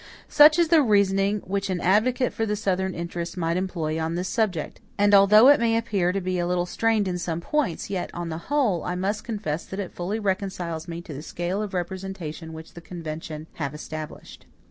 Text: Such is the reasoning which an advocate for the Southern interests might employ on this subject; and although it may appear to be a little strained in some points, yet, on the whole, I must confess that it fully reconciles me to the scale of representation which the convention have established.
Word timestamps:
Such 0.29 0.57
is 0.57 0.69
the 0.69 0.81
reasoning 0.81 1.41
which 1.45 1.69
an 1.69 1.79
advocate 1.79 2.33
for 2.33 2.43
the 2.47 2.55
Southern 2.55 2.95
interests 2.95 3.37
might 3.37 3.55
employ 3.55 3.99
on 3.99 4.15
this 4.15 4.27
subject; 4.27 4.81
and 4.97 5.13
although 5.13 5.47
it 5.49 5.59
may 5.59 5.77
appear 5.77 6.11
to 6.11 6.19
be 6.19 6.39
a 6.39 6.47
little 6.47 6.65
strained 6.65 7.07
in 7.07 7.19
some 7.19 7.39
points, 7.39 7.87
yet, 7.87 8.09
on 8.11 8.29
the 8.29 8.39
whole, 8.49 8.83
I 8.83 8.95
must 8.95 9.23
confess 9.23 9.63
that 9.67 9.79
it 9.79 9.93
fully 9.93 10.17
reconciles 10.17 10.87
me 10.87 11.01
to 11.03 11.13
the 11.13 11.21
scale 11.21 11.61
of 11.61 11.75
representation 11.75 12.51
which 12.51 12.73
the 12.73 12.81
convention 12.81 13.45
have 13.57 13.75
established. 13.75 14.47